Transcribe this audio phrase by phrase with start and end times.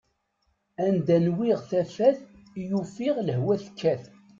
[0.85, 2.19] Anda nwiɣ tafat
[2.59, 4.03] i yufiɣ lehwa tekkat!